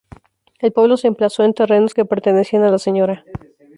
El 0.57 0.71
pueblo 0.73 0.97
se 0.97 1.05
emplazó 1.07 1.43
en 1.43 1.53
terrenos 1.53 1.93
que 1.93 2.05
pertenecían 2.05 2.63
a 2.63 2.71
la 2.71 2.79
Sra. 2.79 3.23